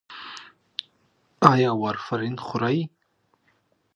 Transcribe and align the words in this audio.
ایا 1.53 1.71
وارفرین 1.81 2.35
خورئ؟ 2.45 2.79